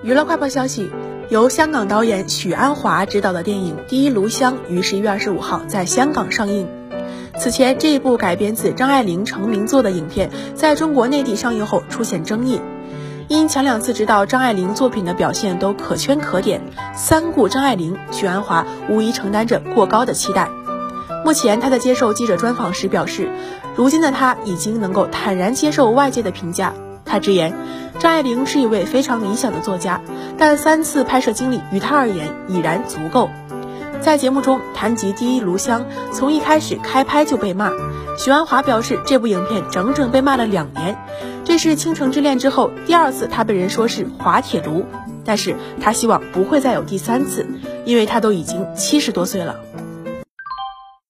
[0.00, 0.92] 娱乐快报消息：
[1.28, 6.68] 由香港导演许鞍华执导的电影《第一炉香》于十一月二十五号在香港上映。
[7.36, 12.60] 此前，这一部改编自张爱玲成名作的影片在中国内地上映后出现争议，
[13.26, 16.62] 因前两次执导张爱玲作品的表现都可圈可点，
[16.94, 20.48] 三顾张爱玲，许鞍华无疑承担着过高的期待。
[21.24, 23.28] 目前，他在接受记者专访时表示，
[23.74, 26.72] 如今的他已经能够坦然接受外界的评价。
[27.08, 27.54] 他直言，
[27.98, 30.00] 张爱玲是一位非常理想的作家，
[30.36, 33.30] 但三次拍摄经历于他而言已然足够。
[34.00, 35.80] 在节目中谈及《第一炉香》，
[36.12, 37.72] 从一开始开拍就被骂，
[38.16, 40.96] 许鞍华表示这部影片整整被骂了两年，
[41.44, 44.84] 这是《倾城之恋》之后第二次他被人说是滑铁卢，
[45.24, 47.44] 但是他希望不会再有第三次，
[47.84, 49.56] 因为他都已经七十多岁了。